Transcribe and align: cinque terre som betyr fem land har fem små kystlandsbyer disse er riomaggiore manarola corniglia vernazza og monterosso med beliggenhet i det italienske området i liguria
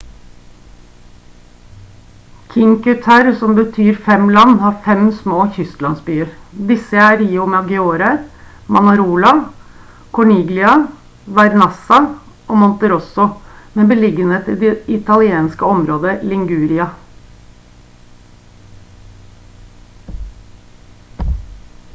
cinque 2.53 2.93
terre 3.07 3.33
som 3.41 3.51
betyr 3.57 3.99
fem 4.05 4.23
land 4.35 4.61
har 4.63 4.77
fem 4.85 5.03
små 5.17 5.41
kystlandsbyer 5.57 6.31
disse 6.71 6.97
er 7.09 7.19
riomaggiore 7.19 8.07
manarola 8.77 9.33
corniglia 10.19 10.71
vernazza 11.41 11.99
og 12.47 12.59
monterosso 12.63 13.29
med 13.77 13.93
beliggenhet 13.95 14.51
i 14.53 14.57
det 14.67 14.75
italienske 14.99 15.71
området 15.75 16.15
i 16.15 16.31
liguria 16.33 16.91